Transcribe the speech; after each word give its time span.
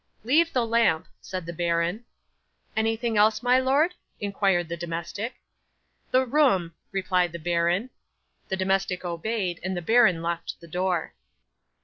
'"Leave 0.23 0.51
the 0.51 0.65
lamp," 0.65 1.07
said 1.21 1.45
the 1.45 1.53
baron. 1.53 2.03
'"Anything 2.75 3.17
else, 3.17 3.43
my 3.43 3.59
lord?" 3.59 3.93
inquired 4.19 4.67
the 4.67 4.75
domestic. 4.75 5.35
'"The 6.09 6.25
room," 6.25 6.73
replied 6.91 7.33
the 7.33 7.37
baron. 7.37 7.91
The 8.49 8.57
domestic 8.57 9.05
obeyed, 9.05 9.59
and 9.61 9.77
the 9.77 9.81
baron 9.83 10.23
locked 10.23 10.59
the 10.59 10.67
door. 10.67 11.13